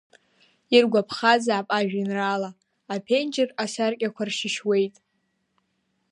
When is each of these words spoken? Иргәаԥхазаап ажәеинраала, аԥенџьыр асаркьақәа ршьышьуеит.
Иргәаԥхазаап 0.75 1.67
ажәеинраала, 1.77 2.49
аԥенџьыр 2.93 3.49
асаркьақәа 3.63 4.23
ршьышьуеит. 4.27 4.95